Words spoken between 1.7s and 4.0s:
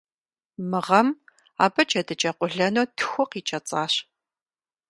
джэдыкӀэ къуэлэну тху къикӀэцӀащ.